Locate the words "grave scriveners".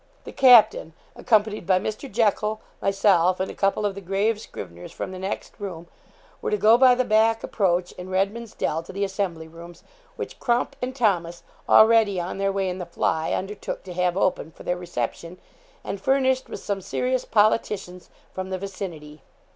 4.01-4.91